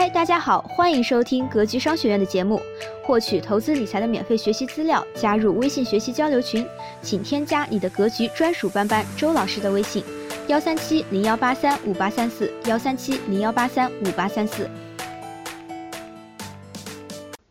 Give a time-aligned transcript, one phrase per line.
[0.00, 2.58] 嗨，大家好，欢迎收听格局商学院的节目，
[3.04, 6.66] 获取投资理财的免费学习资料，加入微信学习交流群，
[7.02, 10.02] 请添加你的格局专属班班周老师的微信：
[10.48, 14.70] 幺三七零幺八三五八三四，幺三七零幺八三五八三四。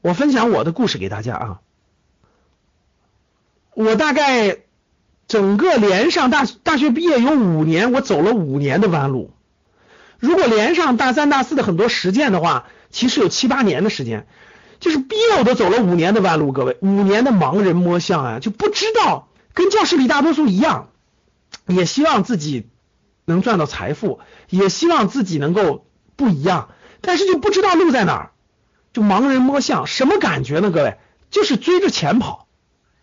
[0.02, 1.59] 我分享我的故事给大家啊，
[3.75, 4.57] 我大概
[5.27, 9.29] 整个连上大大学毕业有五年，我走了五年的弯路。
[10.19, 14.27] 如果连上大三、大四的很多实践的话，其实有七八年的时间，
[14.79, 16.51] 就是毕业我都走了五年的弯路。
[16.51, 20.89] 各位，五年的盲人摸象啊，就不知道跟教室里大多数一样，
[21.68, 22.68] 也希望自己
[23.25, 24.19] 能赚到财富，
[24.50, 26.69] 也希望自己能够不一样，
[27.01, 28.32] 但是就不知道路在哪儿，
[28.91, 30.69] 就盲人摸象，什么感觉呢？
[30.71, 30.97] 各位，
[31.32, 32.47] 就是追着钱跑，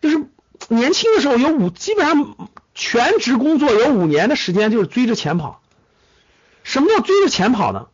[0.01, 0.25] 就是
[0.67, 5.61] 年轻的时候有五，基本上全职工作有五年的时间就是追着钱跑。
[6.67, 7.87] 什么叫追着钱跑呢？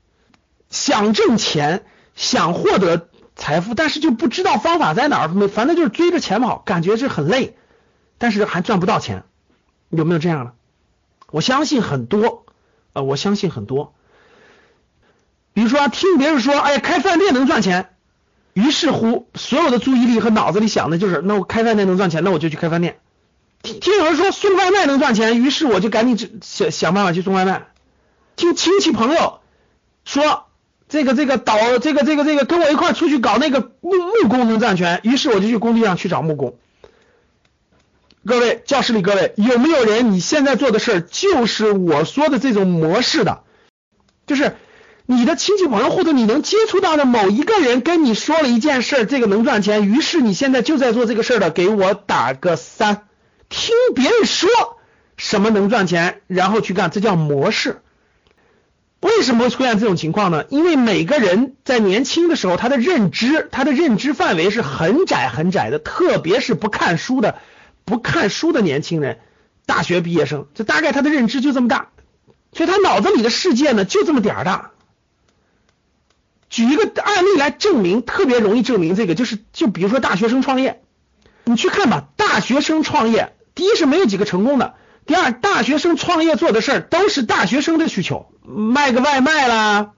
[0.72, 7.56] 想挣钱，想获得财富，但是就不知道方法在哪儿，反正就是追着钱跑，感觉是很累，
[8.17, 9.25] 但是还赚不到钱，
[9.92, 10.53] 有没有这样的？
[11.30, 12.48] 我相信很多，
[12.94, 13.94] 呃，我相信很多。
[15.53, 17.92] 比如说听别人说，哎，开饭店能赚钱，
[18.53, 22.98] 于是乎所有的注意力和脑子里想的就是，那我开饭店能赚钱，那我就去开饭店。
[23.61, 27.67] 听听有人说送外卖能赚钱，于是我就赶紧想想办法去送外卖。
[28.36, 29.39] 听亲戚朋友
[30.06, 30.45] 说，
[30.89, 36.58] 这个这个导这个这个这个跟我一块出去搞那个木木工能赚钱，于是我就去工地上去找木工。
[38.26, 43.44] 各位教室里各位有没有人你现在做的事儿就是我说的这种模式的？
[44.26, 44.56] 就是
[45.06, 53.08] 你的亲戚朋友或者你能接触到的某一个人跟你说了一件事，这个能赚钱，于是你现在就在做这个事儿的，给我打个三。
[53.50, 54.50] 听别人说
[55.17, 57.81] 什么能赚钱，然后去干，这叫模式。
[59.04, 60.46] 为什么会出现这种情况呢？
[60.50, 67.36] 因为每个人在年轻的时候，他的认知，他的认知范围是很窄很窄的，特别是不看书的、
[67.83, 69.20] 不看书的年轻人，
[69.66, 71.89] 大学毕业生，这大概他的认知就这么大，
[72.54, 74.72] 所以他脑子里的世界呢就这么点儿大。
[76.50, 80.82] 举一个案例来证明，特别容易证明这个，就是就比如说大学生创业，
[81.44, 84.76] 你去看吧，大学生创业，第一是没有几个成功的。
[85.05, 89.91] 第二，大学生创业做的事儿都是大学生的需求，卖个外卖啦，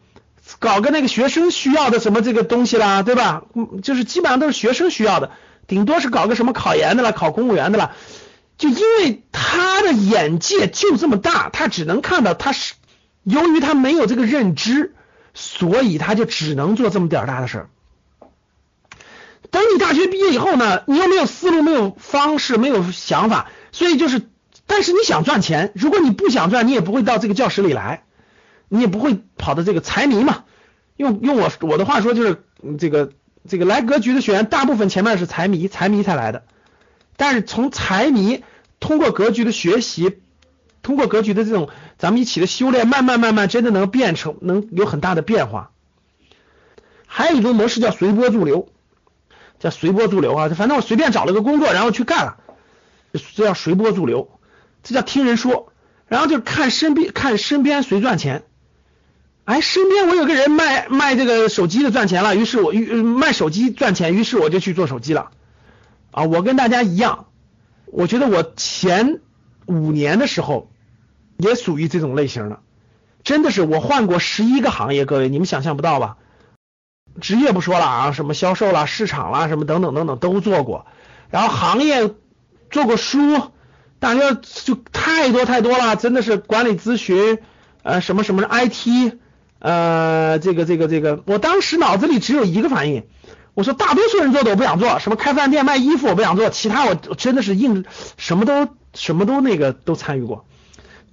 [0.57, 3.43] 搞个那个学生需要的什么这个东西啦，对吧？
[3.83, 5.29] 就是基本上都是学生需要的，
[5.67, 7.91] 顶多是搞个什么考研的啦，考公务员的啦。
[8.57, 12.73] 就因为他的眼界就这么大，他只能看到他是，
[13.23, 14.95] 由于他没有这个认知，
[15.35, 17.69] 所以他就只能做这么点儿大的事儿。
[19.51, 24.29] 等你大学毕业以后呢，你又没有思路，没有方式，没有想法，所以就是。
[24.67, 28.03] 但是你想赚钱，如果你不想赚，你也不会到这个教室里来，
[28.67, 30.43] 你也不会跑到这个财迷嘛。
[30.97, 32.43] 用用我我的话说，就是
[32.79, 33.11] 这个
[33.47, 36.43] 这个来格局的学员，大部分前面是财迷，财迷才来的。
[37.17, 38.43] 但是从财迷
[38.79, 40.19] 通过格局的学习，
[40.81, 45.71] 通过格局的这种咱们一起的修炼，慢慢慢慢真的能变成能有很大的变化。
[47.05, 48.67] 还有一种模式叫随波逐流，
[49.59, 52.37] 叫随波逐流啊，反正我随便找了个工作，然后去干了，
[53.13, 54.34] 这叫随波逐流。
[54.85, 55.73] 这叫听人说，
[56.05, 58.43] 然后就看身边看身边谁赚钱，
[59.43, 65.31] 哎，身边我有个人卖卖这个手机的赚钱了，于是我卖手机赚钱，于是我就去做手机了。
[66.11, 67.25] 啊，我跟大家一样，
[67.87, 69.21] 我觉得我前
[69.65, 70.69] 五年的时候
[71.37, 72.59] 也属于这种类型的，
[73.23, 76.17] 真的是我换过十一个行业，各位你们想象不到吧？
[77.19, 80.85] 职业不说了啊，什么销售啦、市场啦，什么等等等等都做过，
[81.31, 82.13] 然后行业
[82.69, 83.51] 做过书。
[83.99, 87.39] 大家就太多太多了，真的是管理咨询，
[87.83, 89.13] 呃，什么什么 IT，
[89.59, 93.03] 呃，这个这个这个，我当时脑子里只有一个反应，
[93.53, 97.85] 我说大多数人做的我不想做，什么开饭店卖衣服我不想做，其他我真的是硬
[98.17, 100.45] 什么都什么都那个都参与过。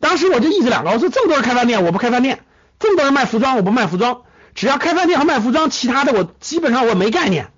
[0.01, 2.41] 当时我就一直两个，我说这么多人开饭店我不开饭店，
[2.79, 4.23] 这么多人卖服装我不卖服装，
[4.55, 7.49] 只要开饭店和卖服装，其他的我基本上我没概念。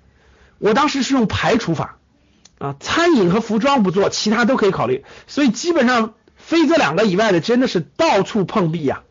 [0.58, 1.96] 我当时是用排除法。
[2.64, 5.04] 啊，餐饮和服装不做，其他都可以考虑。
[5.26, 9.02] 所以基本上非这两个以外的，真的是到处碰壁呀。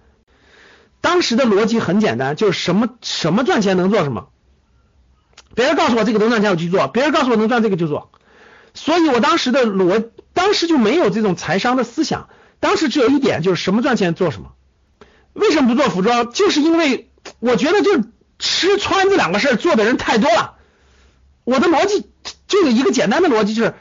[1.01, 4.29] 当时的逻辑很简单，就是什么什么赚钱能做什么。
[5.53, 8.09] 别人告诉我这个能赚钱，我去做；别人告诉我能赚这个就做。
[8.73, 12.29] 所以我当时的逻，当时就没有这种财商的思想。
[12.59, 14.53] 当时只有一点，就是什么赚钱做什么。
[15.33, 16.31] 为什么不做服装？
[16.31, 18.01] 就是因为我觉得就
[18.39, 20.55] 吃穿这两个事儿做的人太多了。
[21.43, 22.09] 我的逻辑。
[22.53, 23.73] 就有一个简单的逻辑，就是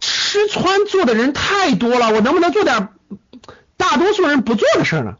[0.00, 2.90] 吃穿做的人太多了，我能不能做点
[3.76, 5.16] 大多数人不做的事呢？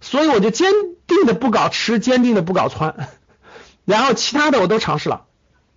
[0.00, 0.70] 所以我就坚
[1.08, 3.08] 定的不搞吃，坚定的不搞穿。
[3.84, 5.24] 然后其他的我都尝试了，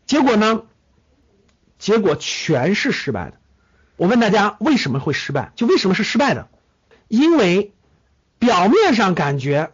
[0.06, 0.62] 结果呢？
[1.80, 3.34] 结果全是失败的。
[3.96, 5.52] 我问大家为什么会失败？
[5.56, 6.48] 就为什么是失败的？
[7.08, 7.74] 因为
[8.38, 9.72] 表面上感觉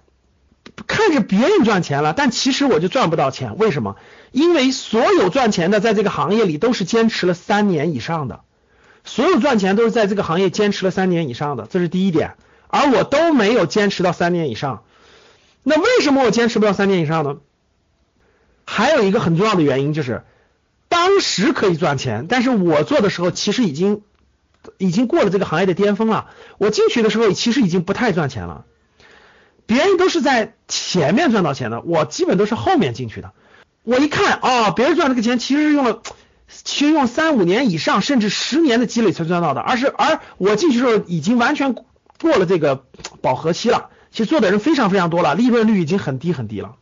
[0.88, 3.58] 看着别人赚钱了，但其实我就赚不到钱。
[3.58, 3.98] 为什么？
[4.34, 8.42] 因为所有赚钱的在这个行业里都是坚持了三年以上的，
[9.06, 12.36] 所有赚钱都是在这个行业坚持了三年以上的，这是第一点。
[12.68, 14.84] 而我都没有坚持到三年以上。
[15.62, 17.38] 那为什么我坚持不到三年以上呢？
[18.66, 20.24] 还有一个很重要的原因就是，
[20.90, 24.02] 当时可以赚钱，但是我做的时候其实已经
[24.80, 26.32] 已经过了这个行业的巅峰了。
[26.58, 28.66] 我进去的时候其实已经不太赚钱了，
[29.68, 33.32] 别人都是在前面赚到钱的，我基本都是后面进去的。
[33.84, 36.02] 我一看啊，别人赚这个钱其实是用了，
[36.48, 42.86] 其实用三五年以上甚至十年的积累才赚到的，而是而我进去的时候已经完全过了这个
[43.22, 43.90] 饱和期了。
[44.12, 46.76] 其实做的人非常非常多了，利润率已经很低很低了，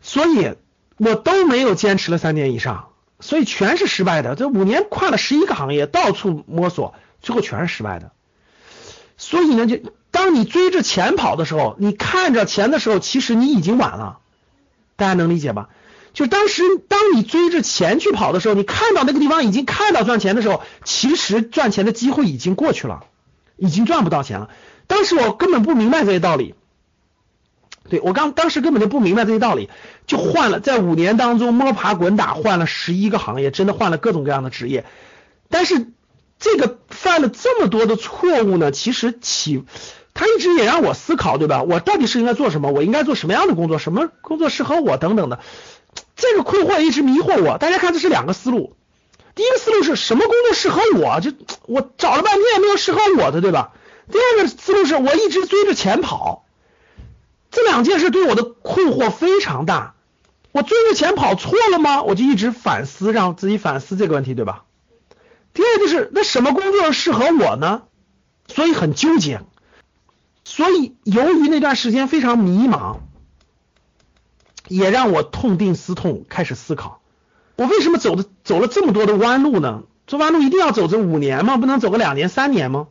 [0.00, 0.54] 所以
[0.96, 2.88] 我都没有坚持了三年以上，
[3.20, 4.34] 所以全是失败的。
[4.34, 8.12] 这五年跨了十一个行业，到处摸索，最后全是失败的。
[9.18, 9.78] 所以呢，就
[10.10, 14.18] 当你追着钱跑的时候，你看着钱的时候，其实你已经晚了。
[14.96, 15.68] 大家能理解吧？
[16.12, 23.04] 就当时当你追着钱去跑的时候，你看到那个地方已经看到赚钱的时候，其实赚钱的机会已经过去了，
[23.58, 24.48] 已经赚不到钱了。
[24.86, 26.54] 当时我根本不明白这些道理，
[27.90, 29.68] 对我刚当时根本就不明白这些道理，
[30.06, 34.86] 就换了在五年当中摸爬滚打换了十一个行业，真的换了各种各样的职业。
[35.50, 35.88] 但是
[36.38, 39.64] 这个犯了这么多的错误呢，其实起
[40.12, 41.62] 他一直也让我思考，对吧？
[41.62, 42.70] 我到底是应该做什么？
[42.70, 43.78] 我应该做什么样的工作？
[43.78, 44.96] 什么工作适合我？
[44.96, 45.40] 等等的，
[46.16, 47.58] 这个困惑一直迷惑我。
[47.58, 48.76] 大家看，这是两个思路。
[49.34, 51.20] 第一个思路是什么工作适合我？
[51.20, 51.32] 就
[51.66, 53.72] 我找了半天也没有适合我的，对吧？
[54.10, 56.46] 第二个思路是我一直追着钱跑，
[57.50, 59.94] 这两件事对我的困惑非常大。
[60.52, 62.02] 我追着钱跑错了吗？
[62.02, 64.64] 我就一直反思，让自己反思这个问题，对吧？
[65.78, 67.82] 就是那什么工作适合我呢？
[68.46, 69.40] 所以很纠结。
[70.44, 72.98] 所以由于那段时间非常迷茫，
[74.68, 77.00] 也让我痛定思痛，开始思考，
[77.56, 79.82] 我为什么走的走了这么多的弯路呢？
[80.06, 81.56] 这弯路一定要走这五年吗？
[81.56, 82.86] 不能走个两年、三年吗？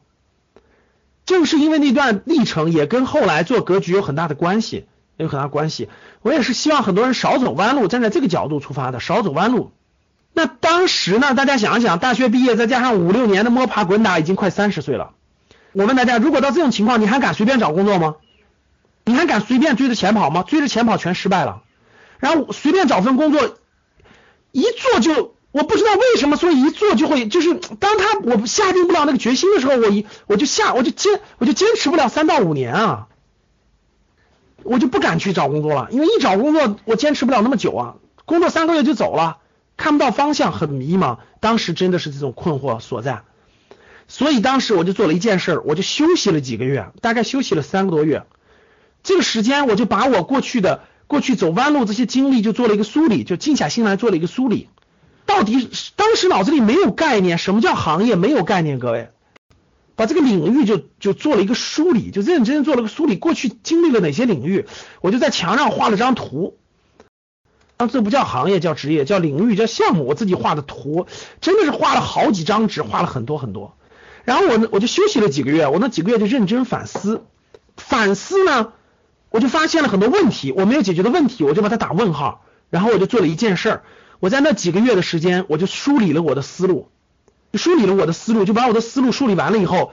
[1.25, 4.85] 正是因为那段历程，也跟后来做格局有很大的关系，
[5.15, 5.87] 有很大关系。
[6.21, 9.71] 我也是希望很多人少走弯路，站在这个角度出发的，少走弯路。
[10.35, 11.33] 那当时呢？
[11.33, 15.11] 大家想一想，大学毕业再加上五六年的摸爬滚打，已经快三十岁了。
[15.71, 18.15] 我问大家，如果到这种情况，你还敢随便找工作吗？
[19.05, 20.43] 你还敢随便追着钱跑吗？
[20.43, 21.61] 追着钱跑全失败了。
[22.19, 23.55] 然后随便找份工作，
[24.51, 25.33] 一做就。
[25.51, 33.07] 我不知道为什么，所以一做就会，就是当他我下定不了那个决心的时候，我一我就下我就坚我就坚持不了三到五年啊，
[34.63, 37.95] 我就不敢去找工作了，因为一找工作我坚持不了那么久啊，
[38.25, 39.37] 工作三个月就走了，
[39.77, 41.17] 看不到方向，很迷茫。
[41.39, 43.21] 当时真的是这种困惑所在，
[44.07, 48.23] 所以当时我就做了一件事，我就休息了几个月，大概休息了三个多月，
[49.03, 54.69] 这个时间我就把我过去的过去走弯路这些经历就做了一个梳理，就静下心来做了一个梳理。
[55.25, 58.15] 到底当时脑子里没有概念，什么叫行业？
[58.15, 59.09] 没有概念，各位，
[59.95, 63.17] 把这个领域就就做了一个梳理，就认真做了个梳理。
[63.17, 64.65] 过去经历了哪些领域？
[65.01, 66.57] 我就在墙上画了张图。
[67.77, 70.05] 啊，这不叫行业，叫职业，叫领域，叫项目。
[70.05, 71.07] 我自己画的图，
[71.41, 73.75] 真的是画了好几张纸，画了很多很多。
[74.23, 77.25] 然后我我就休息了几个月，我那几个月就认真反思。
[77.77, 78.71] 反思呢，
[79.29, 82.45] 我就发现了很多问题，我没有解决的问题，我就把它打问号。
[82.69, 83.83] 然后我就做了一件事儿。
[84.19, 86.89] 我在那几个月的时间，我就梳理了我的思路，
[87.53, 89.91] 梳理了我的思路，就把我的思路梳理完了以后，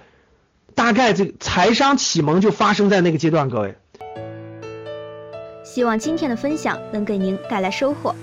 [0.75, 3.51] 大概这个财商启蒙就发生在那个阶段。
[3.51, 3.77] 各位，
[5.73, 8.15] 希望今天的分享能给您带来收获。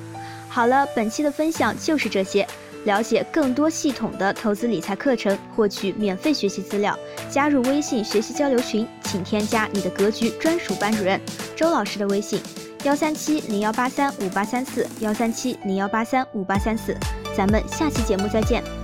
[0.48, 2.46] 好了，本期的分享就是这些。
[2.86, 6.98] 了解更多系统的投资理财课程，获取免费学习资料，
[7.30, 11.20] 加入微信学习交流群，请添加你的格局专属班主任
[11.58, 12.40] 周老师的微信。
[12.84, 16.96] 幺三七零幺八三五八三四，幺三七零幺八三五八三四，
[17.36, 18.79] 咱们下期节目再见。